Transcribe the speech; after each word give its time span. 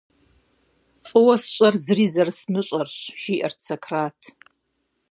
«ФӀыуэ 1.07 1.35
сщӀэр– 1.43 1.75
зыри 1.83 2.05
зэрызмыщӀэрщ!»- 2.13 2.97
жиӀэрт 3.21 3.59
Сократ. 3.67 4.19